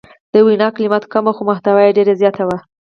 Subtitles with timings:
[0.33, 2.57] د وینا کلمات کم وو خو محتوا یې ډیره زیاته وه.